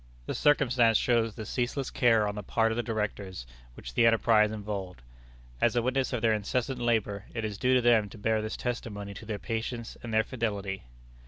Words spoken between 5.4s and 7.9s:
As a witness of their incessant labor, it is due to